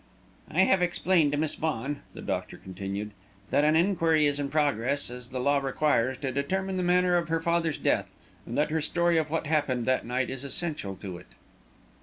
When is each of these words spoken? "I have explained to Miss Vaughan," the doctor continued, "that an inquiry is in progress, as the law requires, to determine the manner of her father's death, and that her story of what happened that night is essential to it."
"I 0.49 0.61
have 0.61 0.81
explained 0.81 1.31
to 1.31 1.37
Miss 1.37 1.53
Vaughan," 1.53 2.01
the 2.15 2.23
doctor 2.23 2.57
continued, 2.57 3.11
"that 3.51 3.63
an 3.63 3.75
inquiry 3.75 4.25
is 4.25 4.39
in 4.39 4.49
progress, 4.49 5.11
as 5.11 5.29
the 5.29 5.39
law 5.39 5.59
requires, 5.59 6.17
to 6.21 6.31
determine 6.31 6.77
the 6.77 6.81
manner 6.81 7.17
of 7.17 7.29
her 7.29 7.39
father's 7.39 7.77
death, 7.77 8.09
and 8.47 8.57
that 8.57 8.71
her 8.71 8.81
story 8.81 9.19
of 9.19 9.29
what 9.29 9.45
happened 9.45 9.85
that 9.85 10.03
night 10.03 10.31
is 10.31 10.43
essential 10.43 10.95
to 10.95 11.19
it." 11.19 11.27